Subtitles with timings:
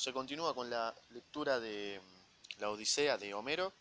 [0.00, 3.74] se continúa con la lectura de mm, la Odisea de Homero.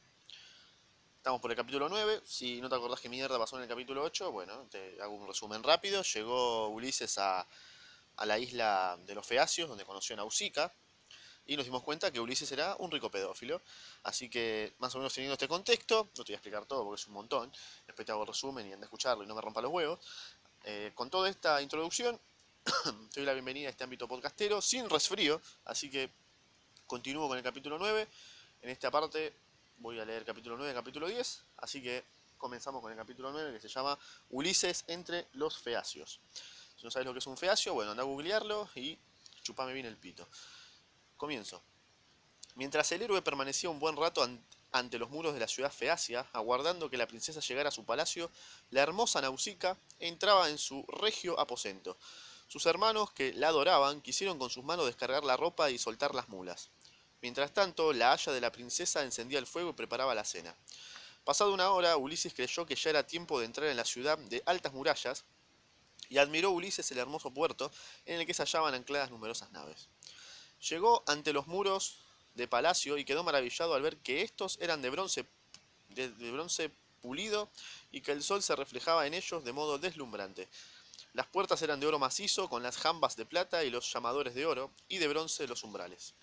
[1.15, 2.21] Estamos por el capítulo 9.
[2.25, 5.27] Si no te acordás qué mierda pasó en el capítulo 8, bueno, te hago un
[5.27, 6.03] resumen rápido.
[6.03, 7.47] Llegó Ulises a,
[8.18, 10.73] a la isla de los Feacios, donde conoció a Nausicaa.
[11.45, 13.61] Y nos dimos cuenta que Ulises era un rico pedófilo.
[14.04, 16.99] Así que, más o menos teniendo este contexto, no te voy a explicar todo porque
[16.99, 17.49] es un montón.
[17.88, 19.99] Después te hago el resumen y anda a escucharlo y no me rompa los huevos.
[20.65, 22.20] Eh, con toda esta introducción,
[23.13, 26.09] te doy la bienvenida a este ámbito podcastero sin resfrío, así que
[26.87, 28.07] continúo con el capítulo 9.
[28.61, 29.33] En esta parte
[29.77, 32.03] voy a leer capítulo 9 y capítulo 10, así que
[32.38, 33.98] comenzamos con el capítulo 9 que se llama
[34.30, 36.20] Ulises entre los feacios.
[36.76, 38.98] Si no sabes lo que es un feacio, bueno, anda a googlearlo y
[39.41, 40.28] chupame bien el pito.
[41.17, 41.62] Comienzo.
[42.55, 44.28] Mientras el héroe permanecía un buen rato
[44.72, 48.31] ante los muros de la ciudad feacia, aguardando que la princesa llegara a su palacio,
[48.72, 51.98] la hermosa Nausicaa entraba en su regio aposento.
[52.49, 56.30] Sus hermanos, que la adoraban, quisieron con sus manos descargar la ropa y soltar las
[56.30, 56.72] mulas.
[57.22, 60.56] Mientras tanto, la haya de la princesa encendía el fuego y preparaba la cena.
[61.23, 64.41] Pasada una hora, Ulises creyó que ya era tiempo de entrar en la ciudad de
[64.47, 65.25] altas murallas
[66.09, 67.72] y admiró Ulises el hermoso puerto
[68.08, 69.88] en el que se hallaban ancladas numerosas naves.
[70.72, 72.00] Llegó ante los muros
[72.34, 75.28] de palacio y quedó maravillado al ver que estos eran de bronce,
[75.89, 76.72] de, de bronce
[77.03, 77.52] pulido
[77.91, 80.50] y que el sol se reflejaba en ellos de modo deslumbrante.
[81.14, 84.46] Las puertas eran de oro macizo, con las jambas de plata y los llamadores de
[84.46, 86.14] oro, y de bronce los umbrales.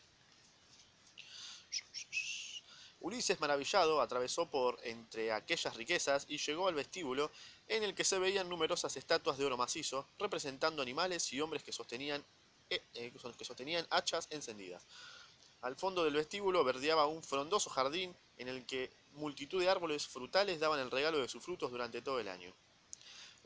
[3.01, 7.31] Ulises, maravillado, atravesó por entre aquellas riquezas y llegó al vestíbulo
[7.69, 11.73] en el que se veían numerosas estatuas de oro macizo, representando animales y hombres que
[11.73, 12.25] sostenían,
[12.71, 14.85] eh, eh, hachas encendidas.
[15.63, 20.61] Al fondo del vestíbulo verdeaba un frondoso jardín en el que multitud de árboles frutales
[20.61, 22.55] daban el regalo de sus frutos durante todo el año.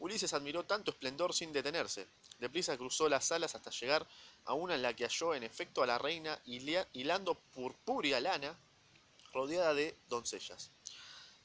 [0.00, 2.08] Ulises admiró tanto esplendor sin detenerse.
[2.38, 4.08] Deprisa cruzó las salas hasta llegar
[4.46, 8.58] a una en la que halló en efecto a la reina hilando purpúrea lana
[9.32, 10.70] rodeada de doncellas.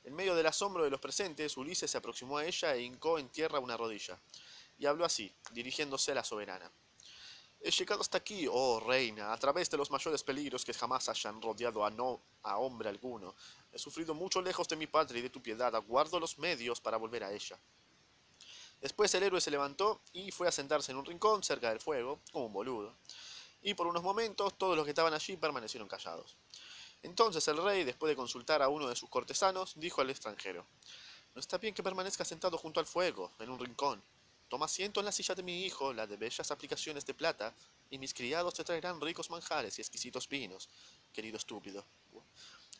[0.05, 3.27] En medio del asombro de los presentes, Ulises se aproximó a ella e hincó en
[3.27, 4.17] tierra una rodilla.
[4.79, 6.71] Y habló así, dirigiéndose a la soberana.
[7.59, 11.41] He llegado hasta aquí, oh reina, a través de los mayores peligros que jamás hayan
[11.41, 13.35] rodeado a no a hombre alguno.
[13.73, 15.75] He sufrido mucho lejos de mi patria y de tu piedad.
[15.75, 17.59] Aguardo los medios para volver a ella.
[18.85, 22.19] Después el héroe se levantó y fue a sentarse en un rincón cerca del fuego,
[22.31, 22.95] como un boludo.
[23.63, 26.35] Y por unos momentos todos los que estaban allí permanecieron callados.
[27.01, 30.67] Entonces el rey, después de consultar a uno de sus cortesanos, dijo al extranjero,
[31.33, 34.03] No está bien que permanezca sentado junto al fuego, en un rincón.
[34.49, 37.55] Toma asiento en la silla de mi hijo, la de bellas aplicaciones de plata,
[37.89, 40.69] y mis criados te traerán ricos manjares y exquisitos vinos,
[41.11, 41.83] querido estúpido.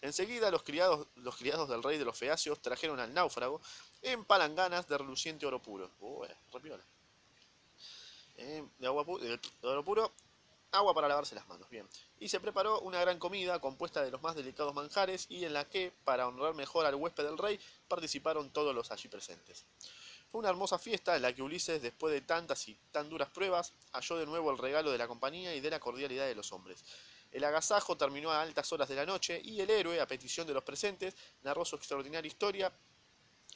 [0.06, 3.60] Enseguida los criados, los criados del rey de los feacios trajeron al náufrago
[4.04, 5.90] en palanganas de reluciente oro puro.
[6.00, 6.26] Uh,
[8.38, 10.12] eh, de, agua de oro puro,
[10.72, 11.68] agua para lavarse las manos.
[11.70, 11.88] Bien.
[12.20, 15.68] Y se preparó una gran comida compuesta de los más delicados manjares y en la
[15.68, 19.66] que, para honrar mejor al huésped del rey, participaron todos los allí presentes.
[20.32, 23.74] Fue una hermosa fiesta en la que Ulises, después de tantas y tan duras pruebas,
[23.94, 26.84] halló de nuevo el regalo de la compañía y de la cordialidad de los hombres.
[27.36, 30.54] El agasajo terminó a altas horas de la noche y el héroe, a petición de
[30.54, 32.72] los presentes, narró su extraordinaria historia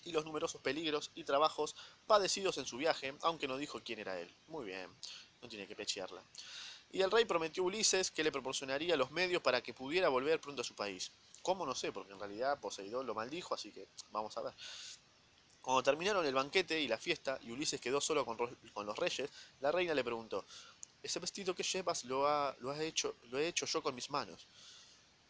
[0.03, 4.19] y los numerosos peligros y trabajos padecidos en su viaje, aunque no dijo quién era
[4.19, 4.35] él.
[4.47, 4.93] Muy bien,
[5.41, 6.21] no tiene que pechearla.
[6.91, 10.41] Y el rey prometió a Ulises que le proporcionaría los medios para que pudiera volver
[10.41, 11.13] pronto a su país.
[11.41, 11.65] ¿Cómo?
[11.65, 14.53] No sé, porque en realidad Poseidón lo maldijo, así que vamos a ver.
[15.61, 18.35] Cuando terminaron el banquete y la fiesta y Ulises quedó solo con,
[18.73, 19.29] con los reyes,
[19.61, 20.45] la reina le preguntó,
[21.01, 24.09] ese vestido que llevas lo, ha, lo, ha hecho, lo he hecho yo con mis
[24.09, 24.47] manos.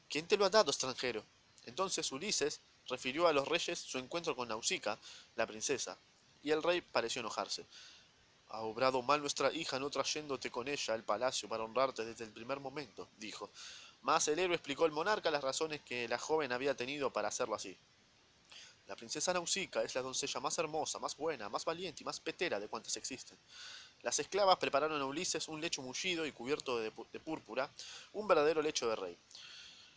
[0.10, 1.24] ¿Quién te lo ha dado, extranjero?
[1.66, 5.00] Entonces Ulises refirió a los reyes su encuentro con Nausicaa,
[5.36, 5.98] la princesa,
[6.42, 7.66] y el rey pareció enojarse.
[8.48, 12.32] Ha obrado mal nuestra hija no trayéndote con ella al palacio para honrarte desde el
[12.32, 13.52] primer momento, dijo.
[14.02, 17.54] Mas el héroe explicó al monarca las razones que la joven había tenido para hacerlo
[17.54, 17.78] así.
[18.90, 22.60] La princesa Nausicaa es la doncella más hermosa, más buena, más valiente y más petera
[22.60, 23.38] de cuantas existen.
[24.02, 27.72] Las esclavas prepararon a Ulises un lecho mullido y cubierto de, púrpura,
[28.14, 29.16] un verdadero lecho de rey.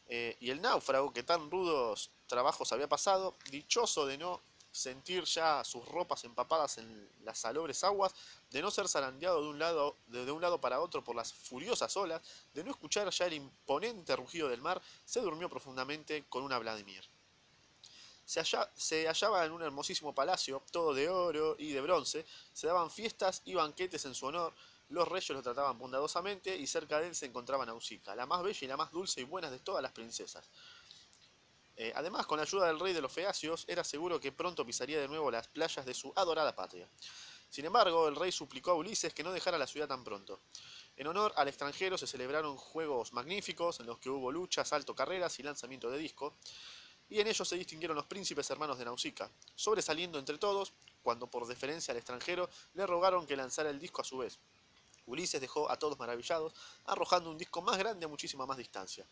[0.09, 5.65] Eh, y el náufrago, que tan rudos trabajos había pasado, dichoso de no sentir ya
[5.65, 8.15] sus ropas empapadas en las salobres aguas,
[8.51, 11.97] de no ser zarandeado de un lado, de un lado para otro por las furiosas
[11.97, 12.21] olas,
[12.53, 17.09] de no escuchar ya el imponente rugido del mar, se durmió profundamente con una Vladimir.
[18.25, 22.67] Se, halla, se, hallaba en un hermosísimo palacio, todo de oro y de bronce, se
[22.67, 24.55] daban fiestas y banquetes en su honor,
[24.89, 28.59] los reyes lo trataban bondadosamente y cerca de él se encontraba Nausicaa, la más bella
[28.61, 30.49] y la más dulce y buena de todas las princesas.
[31.77, 35.01] Eh, además, con la ayuda del rey de los Feacios, era seguro que pronto pisaría
[35.01, 36.87] de nuevo las playas de su adorada patria.
[37.49, 40.41] Sin embargo, el rey suplicó a Ulises que no dejara la ciudad tan pronto.
[40.97, 45.39] En honor al extranjero se celebraron juegos magníficos en los que hubo luchas, salto, carreras
[45.39, 46.37] y lanzamiento de disco,
[47.13, 50.73] y en ellos se distinguieron los príncipes hermanos de Nausicaa, sobresaliendo entre todos
[51.03, 54.39] cuando por deferencia al extranjero le rogaron que lanzara el disco a su vez.
[55.05, 56.55] Ulises dejó a todos maravillados,
[56.87, 59.07] arrojando un disco más grande a muchísima más distancia.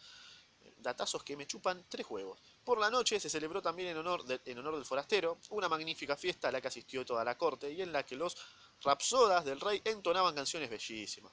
[0.78, 2.40] Datazos que me chupan tres huevos.
[2.64, 6.60] Por la noche se celebró también en honor del forastero una magnífica fiesta a la
[6.62, 8.34] que asistió toda la corte y en la que los
[8.82, 11.32] rapsodas del rey entonaban canciones bellísimas.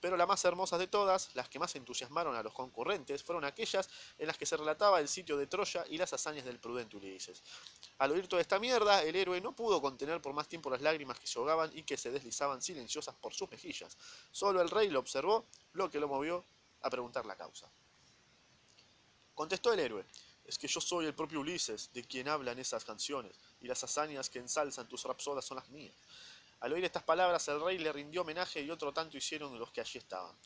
[0.00, 3.88] Pero las más hermosas de todas, las que más entusiasmaron a los concurrentes, fueron aquellas
[4.18, 7.42] en las que se relataba el sitio de Troya y las hazañas del prudente Ulises.
[7.98, 11.18] Al oír toda esta mierda, el héroe no pudo contener por más tiempo las lágrimas
[11.18, 13.96] que se ahogaban y que se deslizaban silenciosas por sus mejillas.
[14.30, 16.44] Solo el rey lo observó, lo que lo movió
[16.82, 17.68] a preguntar la causa.
[19.34, 20.04] Contestó el héroe,
[20.44, 24.30] es que yo soy el propio Ulises, de quien hablan esas canciones, y las hazañas
[24.30, 25.94] que ensalzan tus rapsodas son las mías.
[26.60, 29.80] Al oír estas palabras, el rey le rindió homenaje y otro tanto hicieron los que
[29.80, 30.36] allí estaban.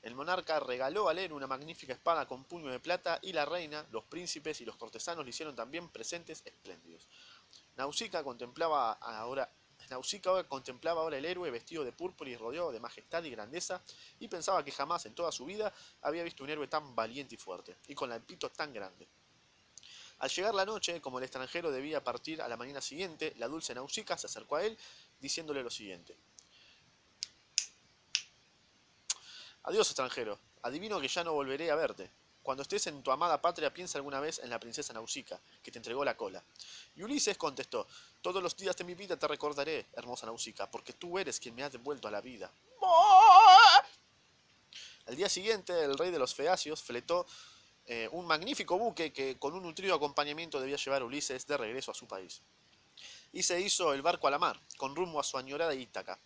[0.00, 3.84] El monarca regaló al héroe una magnífica espada con puño de plata y la reina,
[3.90, 7.06] los príncipes y los cortesanos le hicieron también presentes espléndidos.
[7.76, 9.50] Nausicaa contemplaba ahora,
[10.48, 13.82] contemplaba ahora el héroe vestido de púrpura y rodeado de majestad y grandeza
[14.20, 15.72] y pensaba que jamás en toda su vida
[16.02, 19.08] había visto un héroe tan valiente y fuerte y con el pito tan grande.
[20.18, 23.74] Al llegar la noche, como el extranjero debía partir a la mañana siguiente, la dulce
[23.74, 24.76] Nausicaa se acercó a él
[25.20, 26.16] diciéndole lo siguiente.
[29.64, 32.10] Adiós extranjero, adivino que ya no volveré a verte.
[32.42, 35.78] Cuando estés en tu amada patria piensa alguna vez en la princesa Nausicaa, que te
[35.78, 36.42] entregó la cola.
[36.96, 37.86] Y Ulises contestó,
[38.22, 41.62] todos los días de mi vida te recordaré, hermosa Nausicaa, porque tú eres quien me
[41.62, 42.50] ha devuelto a la vida.
[45.06, 47.26] Al día siguiente, el rey de los Feacios fletó
[47.88, 51.90] eh, un magnífico buque que con un nutrido acompañamiento debía llevar a Ulises de regreso
[51.90, 52.42] a su país
[53.32, 56.18] y se hizo el barco a la mar, con rumbo a su añorada Ítaca.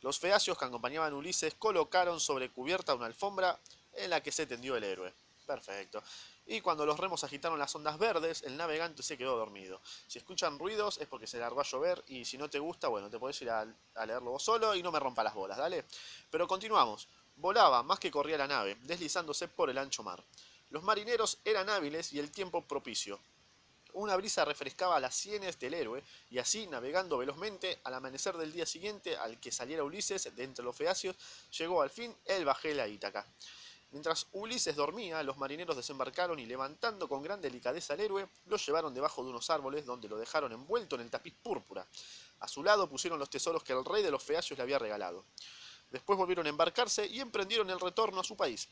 [0.00, 3.58] Los feacios que acompañaban a Ulises colocaron sobre cubierta una alfombra
[3.92, 5.14] en la que se tendió el héroe.
[5.46, 6.02] Perfecto.
[6.46, 9.80] Y cuando los remos agitaron las ondas verdes, el navegante se quedó dormido.
[10.06, 13.08] Si escuchan ruidos es porque se largó a llover y si no te gusta, bueno,
[13.08, 15.84] te puedes ir a, a leerlo vos solo y no me rompa las bolas, dale.
[16.30, 17.08] Pero continuamos.
[17.36, 20.22] Volaba más que corría la nave, deslizándose por el ancho mar.
[20.74, 23.20] Los marineros eran hábiles y el tiempo propicio.
[23.92, 28.66] Una brisa refrescaba las sienes del héroe, y así, navegando velozmente, al amanecer del día
[28.66, 31.14] siguiente, al que saliera Ulises de entre los feacios,
[31.56, 33.24] llegó al fin el bajel a Ítaca.
[33.92, 38.92] Mientras Ulises dormía, los marineros desembarcaron y levantando con gran delicadeza al héroe, lo llevaron
[38.92, 41.86] debajo de unos árboles donde lo dejaron envuelto en el tapiz púrpura.
[42.40, 45.24] A su lado pusieron los tesoros que el rey de los feacios le había regalado.
[45.90, 48.68] Después volvieron a embarcarse y emprendieron el retorno a su país.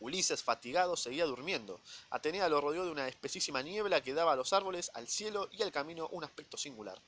[0.00, 1.80] Ulises, fatigado, seguía durmiendo.
[2.10, 5.62] Atenea lo rodeó de una espesísima niebla que daba a los árboles, al cielo y
[5.62, 7.00] al camino un aspecto singular.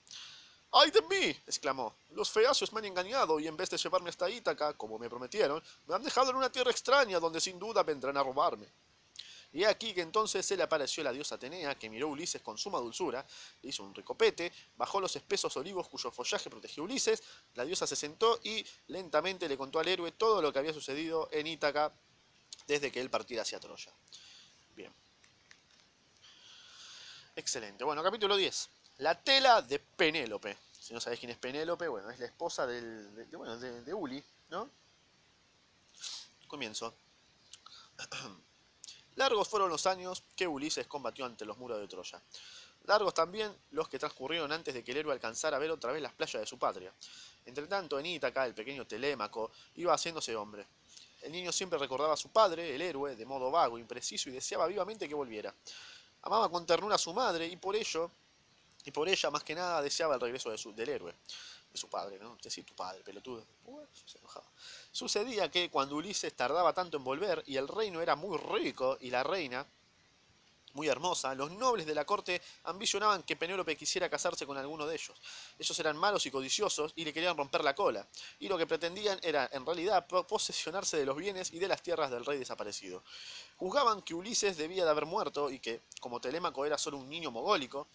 [0.75, 1.37] ¡Ay de mí!
[1.47, 1.95] exclamó.
[2.11, 5.63] Los feacios me han engañado y en vez de llevarme hasta Ítaca, como me prometieron,
[5.87, 8.69] me han dejado en una tierra extraña donde sin duda vendrán a robarme.
[9.53, 12.57] Y aquí que entonces se le apareció la diosa Atenea, que miró a Ulises con
[12.57, 13.27] suma dulzura,
[13.61, 17.23] le hizo un ricopete, bajó los espesos olivos cuyo follaje protegió a Ulises,
[17.55, 21.29] la diosa se sentó y lentamente le contó al héroe todo lo que había sucedido
[21.33, 21.93] en Ítaca
[22.73, 23.93] desde que él partiera hacia Troya.
[24.75, 24.93] Bien.
[27.37, 27.85] Excelente.
[27.85, 28.71] Bueno, capítulo 10.
[28.99, 30.57] La tela de Penélope.
[30.79, 34.25] Si no sabéis quién es Penélope, bueno, es la esposa del, de, de, de Uli,
[34.49, 34.71] ¿no?
[36.49, 36.95] Comienzo.
[39.17, 42.23] Largos fueron los años que Ulises combatió ante los muros de Troya.
[42.85, 46.03] Largos también los que transcurrieron antes de que el héroe alcanzara a ver otra vez
[46.03, 46.93] las playas de su patria.
[47.45, 50.67] Entre tanto, en Ítaca, el pequeño Telémaco iba haciéndose hombre.
[51.23, 54.67] El niño siempre recordaba a su padre, el héroe, de modo vago, impreciso y deseaba
[54.67, 55.55] vivamente que volviera.
[56.23, 58.11] Amaba con ternura a su madre y por ello,
[58.85, 61.15] y por ella más que nada deseaba el regreso del héroe,
[61.71, 62.37] de su padre, ¿no?
[62.43, 63.47] Decir tu padre, pelotudo.
[64.05, 64.47] se enojaba.
[64.91, 69.11] Sucedía que cuando Ulises tardaba tanto en volver y el reino era muy rico y
[69.11, 69.67] la reina
[70.75, 74.95] muy hermosa, los nobles de la corte ambicionaban que Penélope quisiera casarse con alguno de
[74.95, 75.21] ellos.
[75.59, 78.07] Ellos eran malos y codiciosos y le querían romper la cola,
[78.39, 82.11] y lo que pretendían era, en realidad, posesionarse de los bienes y de las tierras
[82.11, 83.03] del rey desaparecido.
[83.57, 87.31] Juzgaban que Ulises debía de haber muerto y que, como Telémaco era solo un niño
[87.31, 87.89] mogólico,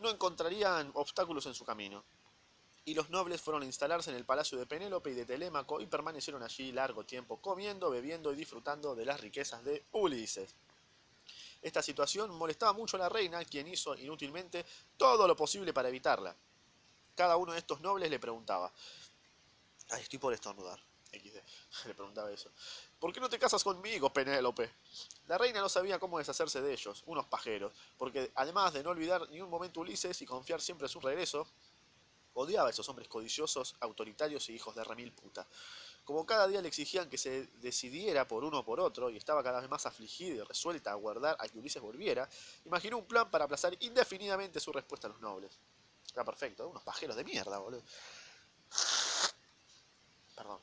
[0.00, 2.04] no encontrarían obstáculos en su camino.
[2.84, 5.86] Y los nobles fueron a instalarse en el palacio de Penélope y de Telémaco y
[5.86, 10.54] permanecieron allí largo tiempo comiendo, bebiendo y disfrutando de las riquezas de Ulises.
[11.60, 14.64] Esta situación molestaba mucho a la reina, quien hizo inútilmente
[14.96, 16.34] todo lo posible para evitarla.
[17.14, 18.72] Cada uno de estos nobles le preguntaba,
[19.90, 20.78] ay, estoy por estornudar,
[21.10, 21.36] XD,
[21.86, 22.50] le preguntaba eso,
[23.00, 24.70] ¿por qué no te casas conmigo, Penélope?
[25.26, 29.28] La reina no sabía cómo deshacerse de ellos, unos pajeros, porque además de no olvidar
[29.30, 31.48] ni un momento Ulises y confiar siempre en su regreso,
[32.34, 35.46] odiaba a esos hombres codiciosos, autoritarios y hijos de remil puta.
[36.04, 39.42] Como cada día le exigían que se decidiera por uno o por otro, y estaba
[39.42, 42.28] cada vez más afligida y resuelta a guardar a que Ulises volviera,
[42.64, 45.58] imaginó un plan para aplazar indefinidamente su respuesta a los nobles.
[46.06, 47.82] Está perfecto, unos pajeros de mierda, boludo.
[50.34, 50.60] Perdón.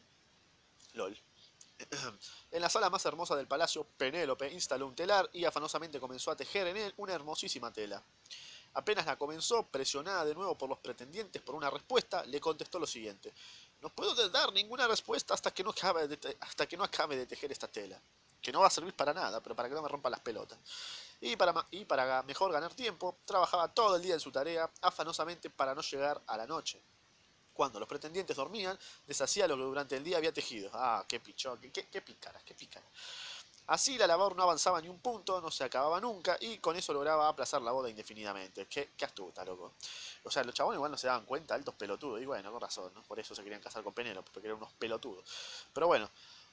[0.94, 1.18] LOL.
[2.52, 6.36] En la sala más hermosa del palacio, Penélope instaló un telar y afanosamente comenzó a
[6.36, 8.02] tejer en él una hermosísima tela.
[8.76, 12.86] Apenas la comenzó, presionada de nuevo por los pretendientes por una respuesta, le contestó lo
[12.86, 13.34] siguiente.
[13.82, 17.26] No puedo dar ninguna respuesta hasta que no acabe de, hasta que no acabe de
[17.26, 18.00] tejer esta tela.
[18.42, 20.60] Que no va a servir para nada, pero para que no me rompan las pelotas.
[21.22, 25.50] Y para, y para mejor ganar tiempo, trabajaba todo el día en su tarea, afanosamente
[25.50, 26.82] para no llegar a la noche.
[27.54, 28.78] Cuando los pretendientes dormían,
[29.08, 30.70] deshacía lo que durante el día había tejido.
[30.74, 32.86] Ah, qué pichón, qué, qué, qué pícara, qué pícara.
[33.68, 36.94] Así la labor no avanzaba ni un punto, no se acababa nunca y con eso
[36.94, 38.68] lograba aplazar la boda indefinidamente.
[38.68, 39.74] Qué, qué astuta, loco.
[40.24, 42.22] O sea, los chabones igual no se daban cuenta, altos pelotudos.
[42.22, 43.02] Y bueno, con razón, ¿no?
[43.04, 45.24] Por eso se querían casar con Penélope, porque eran unos pelotudos.
[45.74, 46.10] Pero bueno,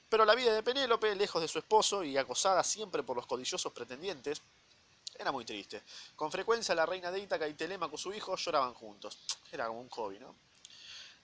[0.09, 3.71] pero la vida de Penélope, lejos de su esposo y acosada siempre por los codiciosos
[3.73, 4.41] pretendientes,
[5.17, 5.83] era muy triste.
[6.15, 9.17] Con frecuencia la reina de Ítaca y Telémaco, su hijo, lloraban juntos.
[9.51, 10.35] Era como un hobby, ¿no?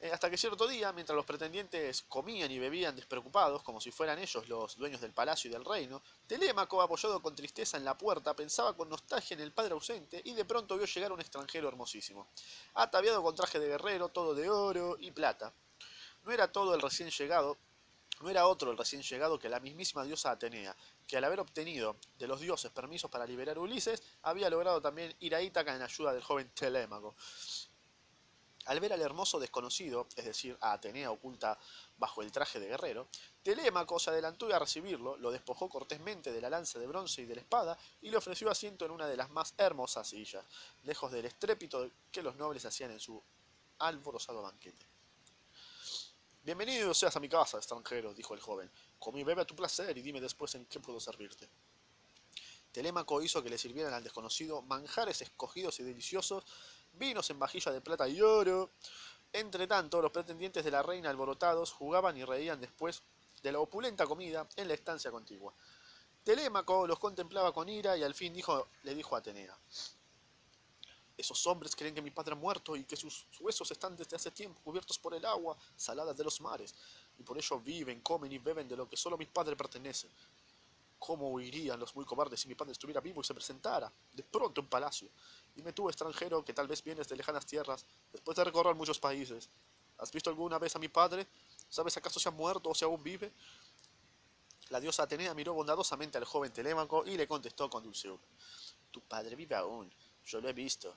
[0.01, 4.17] Eh, hasta que cierto día, mientras los pretendientes comían y bebían despreocupados, como si fueran
[4.17, 8.33] ellos los dueños del palacio y del reino, Telémaco, apoyado con tristeza en la puerta,
[8.33, 12.29] pensaba con nostalgia en el padre ausente y de pronto vio llegar un extranjero hermosísimo,
[12.75, 15.51] ataviado con traje de guerrero, todo de oro y plata.
[16.23, 17.57] No era todo el recién llegado,
[18.21, 20.77] no era otro el recién llegado que la mismísima diosa Atenea,
[21.07, 25.13] que al haber obtenido de los dioses permisos para liberar a Ulises, había logrado también
[25.19, 27.15] ir a Ítaca en ayuda del joven Telémaco.
[28.69, 31.57] Al ver al hermoso desconocido, es decir, a Atenea oculta
[31.97, 33.07] bajo el traje de guerrero,
[33.41, 37.33] Telémaco se adelantó a recibirlo, lo despojó cortésmente de la lanza de bronce y de
[37.33, 40.45] la espada y le ofreció asiento en una de las más hermosas sillas,
[40.83, 43.19] lejos del estrépito que los nobles hacían en su
[43.79, 44.85] alborozado banquete.
[46.43, 48.71] Bienvenido seas a mi casa, extranjero, dijo el joven.
[48.99, 51.49] Come y bebe a tu placer y dime después en qué puedo servirte.
[52.71, 56.43] Telémaco hizo que le sirvieran al desconocido manjares escogidos y deliciosos
[56.93, 58.71] vinos en vajilla de plata y oro.
[59.31, 63.01] Entre tanto, los pretendientes de la reina alborotados jugaban y reían después
[63.41, 65.53] de la opulenta comida en la estancia contigua.
[66.23, 69.57] Telémaco los contemplaba con ira y al fin dijo, le dijo a Atenea,
[71.17, 74.31] esos hombres creen que mi padre ha muerto y que sus huesos están desde hace
[74.31, 76.73] tiempo cubiertos por el agua salada de los mares,
[77.17, 80.07] y por ello viven, comen y beben de lo que solo mi padre pertenece.
[80.99, 84.59] ¿Cómo huirían los muy cobardes si mi padre estuviera vivo y se presentara de pronto
[84.59, 85.09] en palacio?
[85.55, 89.49] Dime tú, extranjero, que tal vez vienes de lejanas tierras, después de recorrer muchos países.
[89.97, 91.27] ¿Has visto alguna vez a mi padre?
[91.69, 93.33] ¿Sabes acaso si ha muerto o si aún vive?
[94.69, 98.21] La diosa Atenea miró bondadosamente al joven Telémaco y le contestó con dulzura.
[98.91, 99.91] Tu padre vive aún.
[100.25, 100.95] Yo lo he visto.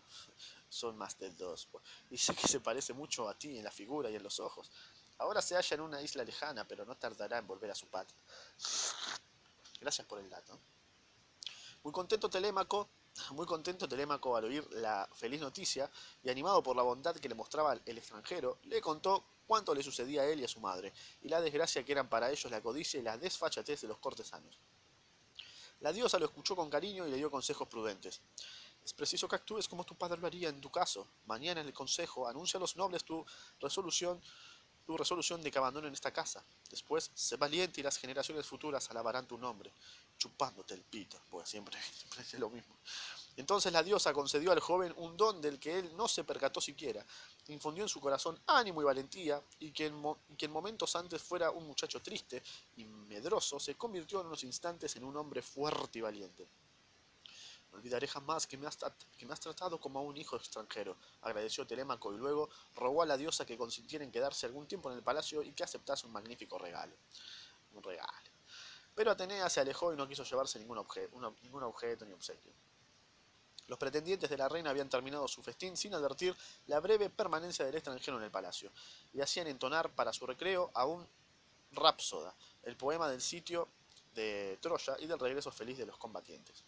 [0.69, 1.69] Son más de dos.
[2.11, 4.71] Y sé que se parece mucho a ti en la figura y en los ojos.
[5.19, 8.19] Ahora se halla en una isla lejana, pero no tardará en volver a su patria.
[9.83, 10.57] Gracias por el dato.
[11.83, 12.89] Muy contento Telémaco,
[13.33, 15.91] muy contento Telémaco al oír la feliz noticia
[16.23, 20.23] y animado por la bondad que le mostraba el extranjero, le contó cuánto le sucedía
[20.23, 23.01] a él y a su madre, y la desgracia que eran para ellos la codicia
[23.01, 24.57] y la desfachatez de los cortesanos.
[25.81, 28.21] La diosa lo escuchó con cariño y le dio consejos prudentes.
[28.85, 31.09] Es preciso que actúes como tu padre lo haría en tu caso.
[31.27, 33.27] Mañana en el consejo anuncia a los nobles tu
[33.59, 34.23] resolución
[34.85, 36.45] tu resolución de que abandonen esta casa.
[36.71, 39.73] Después, sé valiente y las generaciones futuras alabarán tu nombre,
[40.19, 41.79] chupándote el pito, porque siempre,
[42.19, 42.77] es lo mismo.
[43.37, 47.05] Entonces la diosa concedió al joven un don del que él no se percató siquiera,
[47.49, 50.03] infundió en su corazón ánimo y valentía, y que, en
[50.37, 52.43] que en momentos antes fuera un muchacho triste
[52.77, 56.47] y medroso, se convirtió en unos instantes en un hombre fuerte y valiente.
[57.73, 62.19] No olvidaré jamás que me, has tratado como a un hijo extranjero, agradeció Telémaco y
[62.19, 65.53] luego rogó a la diosa que consintiera en quedarse algún tiempo en el palacio y
[65.53, 66.95] que aceptase un magnífico regalo.
[67.73, 68.31] Un regalo.
[68.95, 70.87] Pero Atenea se alejó y no quiso llevarse ningún,
[71.43, 72.53] ningún objeto ni obsequio.
[73.69, 76.37] Los pretendientes de la reina habían terminado su festín sin advertir
[76.67, 78.71] la breve permanencia del extranjero en el palacio,
[79.15, 81.09] y hacían entonar para su recreo a un
[81.75, 83.67] Rapsoda, el poema del sitio
[84.15, 86.65] de Troya y del regreso feliz de los combatientes.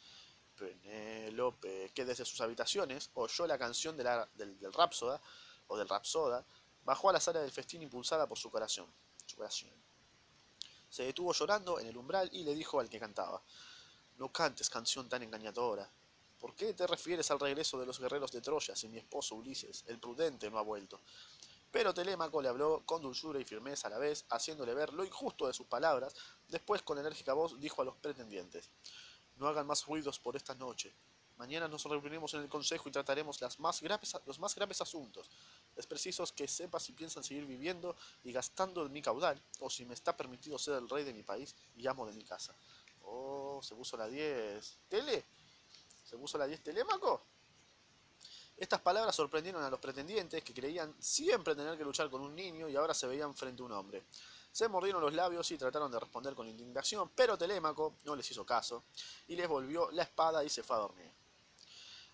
[0.56, 5.20] Penélope, que desde sus habitaciones oyó la canción del Rapsoda,
[5.66, 6.44] o del Rapsoda,
[6.84, 8.86] bajó a la sala del festín impulsada por su corazón.
[9.26, 9.70] Su corazón.
[10.88, 13.42] Se detuvo llorando en el umbral y le dijo al que cantaba,
[14.16, 15.90] No cantes canción tan engañadora.
[16.38, 19.84] ¿Por qué te refieres al regreso de los guerreros de Troya si mi esposo Ulises,
[19.88, 21.00] el prudente, no ha vuelto?
[21.72, 25.46] Pero Telémaco le habló con dulzura y firmeza a la vez, haciéndole ver lo injusto
[25.46, 26.14] de sus palabras.
[26.46, 28.70] Después, con enérgica voz, dijo a los pretendientes:
[29.36, 30.94] No hagan más ruidos por esta noche.
[31.36, 33.80] Mañana nos reuniremos en el consejo y trataremos los más
[34.54, 35.28] graves asuntos.
[35.74, 39.94] Es preciso que sepa si piensan seguir viviendo y gastando mi caudal, o si me
[39.94, 42.54] está permitido ser el rey de mi país y amo de mi casa.
[43.02, 44.78] Oh, se puso la 10.
[44.88, 45.24] ¿Tele?
[46.04, 47.22] ¿Se puso la 10 Telémaco?
[48.56, 52.68] Estas palabras sorprendieron a los pretendientes que creían siempre tener que luchar con un niño
[52.68, 54.04] y ahora se veían frente a un hombre.
[54.54, 58.46] Se mordieron los labios y trataron de responder con indignación, pero Telémaco no les hizo
[58.46, 58.84] caso
[59.26, 61.10] y les volvió la espada y se fue a dormir.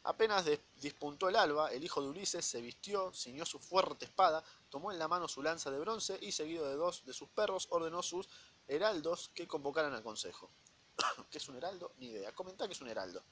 [0.04, 4.90] Apenas dispuntó el alba, el hijo de Ulises se vistió, ciñó su fuerte espada, tomó
[4.90, 8.02] en la mano su lanza de bronce y, seguido de dos de sus perros, ordenó
[8.02, 8.26] sus
[8.66, 10.50] heraldos que convocaran al consejo.
[11.30, 11.92] ¿Qué es un heraldo?
[11.98, 12.32] Ni idea.
[12.32, 13.22] Comenta que es un heraldo.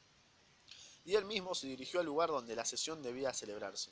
[1.07, 3.91] Y él mismo se dirigió al lugar donde la sesión debía celebrarse.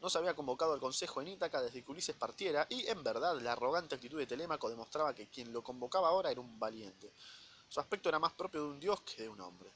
[0.00, 3.38] No se había convocado al consejo en Ítaca desde que Ulises partiera, y en verdad
[3.40, 7.12] la arrogante actitud de Telémaco demostraba que quien lo convocaba ahora era un valiente.
[7.68, 9.70] Su aspecto era más propio de un dios que de un hombre.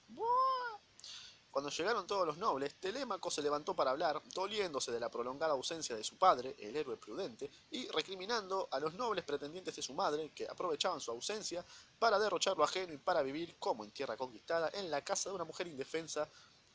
[1.54, 5.94] Cuando llegaron todos los nobles, Telémaco se levantó para hablar, doliéndose de la prolongada ausencia
[5.94, 10.32] de su padre, el héroe prudente, y recriminando a los nobles pretendientes de su madre,
[10.34, 11.64] que aprovechaban su ausencia
[12.00, 15.36] para derrochar lo ajeno y para vivir, como en tierra conquistada, en la casa de
[15.36, 16.28] una mujer indefensa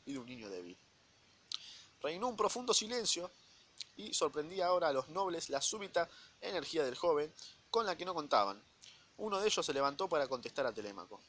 [0.06, 0.78] y de un niño débil.
[2.00, 3.30] Reinó un profundo silencio
[3.96, 6.08] y sorprendía ahora a los nobles la súbita
[6.40, 7.32] energía del joven,
[7.70, 8.62] con la que no contaban.
[9.18, 11.20] Uno de ellos se levantó para contestar a Telémaco.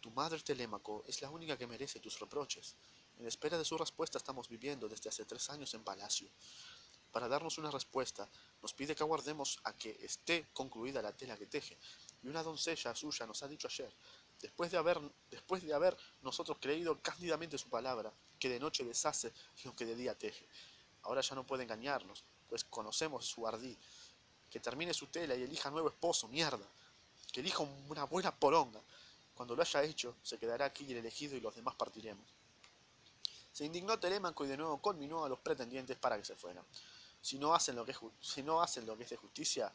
[0.00, 2.74] Tu madre Telémaco es la única que merece tus reproches.
[3.18, 6.28] En espera de su respuesta estamos viviendo desde hace tres años en palacio.
[7.12, 8.28] Para darnos una respuesta,
[8.62, 11.76] nos pide que aguardemos a que esté concluida la tela que teje.
[12.22, 13.92] Y una doncella suya nos ha dicho ayer,
[14.40, 15.00] después de haber,
[15.30, 19.32] después de haber nosotros creído cándidamente su palabra, que de noche deshace
[19.64, 20.48] lo que de día teje.
[21.02, 23.78] Ahora ya no puede engañarnos, pues conocemos su ardí.
[24.50, 26.66] Que termine su tela y elija nuevo esposo, mierda.
[27.32, 28.80] Que elija una buena poronga.
[29.34, 32.26] Cuando lo haya hecho, se quedará aquí el elegido y los demás partiremos.
[33.52, 36.64] Se indignó Telémaco y de nuevo conminó a los pretendientes para que se fueran.
[37.20, 39.72] Si no hacen lo que es, si no hacen lo que es de justicia,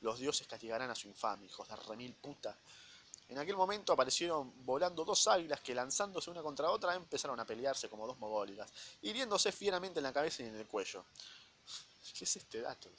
[0.00, 2.58] los dioses castigarán a su infame, hijos de remil puta.
[3.30, 7.88] En aquel momento aparecieron volando dos águilas que lanzándose una contra otra empezaron a pelearse
[7.88, 11.04] como dos mogólicas, hiriéndose fieramente en la cabeza y en el cuello.
[12.12, 12.90] ¿Qué es este dato?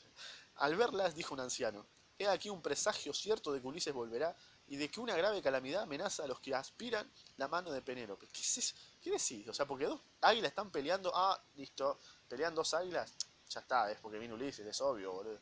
[0.56, 1.86] Al verlas, dijo un anciano,
[2.18, 4.34] he aquí un presagio cierto de que Ulises volverá
[4.68, 8.26] y de que una grave calamidad amenaza a los que aspiran la mano de Penélope.
[8.28, 9.46] ¿Qué, es ¿Qué decís?
[9.50, 11.12] O sea, porque dos águilas están peleando.
[11.14, 12.00] Ah, listo.
[12.30, 13.14] Pelean dos águilas.
[13.50, 15.42] Ya está, es porque viene Ulises, es obvio, boludo.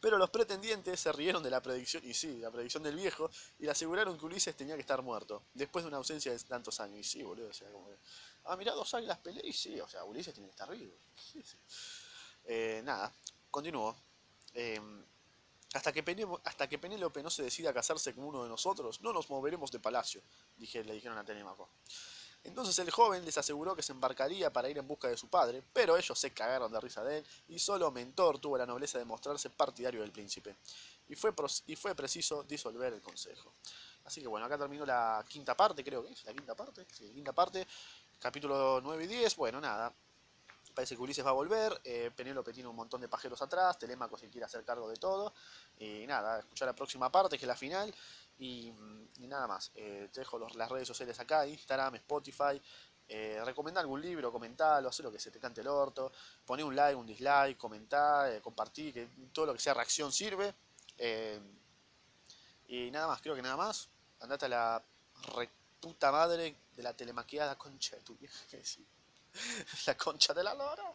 [0.00, 3.64] Pero los pretendientes se rieron de la predicción, y sí, la predicción del viejo, y
[3.64, 6.98] le aseguraron que Ulises tenía que estar muerto, después de una ausencia de tantos años.
[7.00, 7.88] Y sí, boludo, o sea, como
[8.44, 10.94] Ah, mirá, dos águilas pelean, y sí, o sea, Ulises tiene que estar vivo.
[12.50, 13.12] Eh, nada,
[13.50, 13.94] continuó.
[14.54, 14.80] Eh,
[15.74, 16.02] hasta que,
[16.78, 20.22] Penélope no se decida a casarse con uno de nosotros, no nos moveremos de palacio,
[20.56, 21.68] dije, le dijeron a Telémaco.
[22.44, 25.62] Entonces el joven les aseguró que se embarcaría para ir en busca de su padre,
[25.72, 29.04] pero ellos se cagaron de risa de él y solo Mentor tuvo la nobleza de
[29.04, 30.56] mostrarse partidario del príncipe.
[31.08, 31.32] Y fue,
[31.66, 33.52] y fue preciso disolver el consejo.
[34.04, 37.08] Así que bueno, acá terminó la quinta parte, creo que es, la quinta parte, sí,
[37.08, 37.66] la quinta parte,
[38.18, 39.92] capítulo 9 y 10, bueno, nada,
[40.78, 44.16] Parece que Ulises va a volver, eh, Penélope tiene un montón de pajeros atrás, Telémaco
[44.16, 45.34] se quiere hacer cargo de todo.
[45.76, 47.92] Y nada, escuchar la próxima parte, que es la final.
[48.38, 48.72] Y,
[49.20, 49.70] nada más.
[49.74, 52.60] Eh, te dejo las redes sociales acá, Instagram, Spotify.
[53.10, 56.12] Eh, recomendá algún libro, comentalo, haz lo que se te cante el orto.
[56.44, 60.54] Poné un like, un dislike, comentá, eh, compartí, que todo lo que sea reacción sirve.
[60.98, 61.40] Eh,
[62.68, 63.88] y nada más, creo que nada más.
[64.20, 64.84] Andate a la
[65.80, 68.38] puta madre de la telemaqueada concha de tu vieja.
[69.86, 70.92] La concha de la lora.